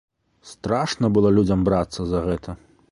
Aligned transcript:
Страшна 0.51 1.11
было 1.19 1.33
людзям 1.37 1.59
брацца 1.69 2.01
за 2.15 2.25
гэта. 2.31 2.61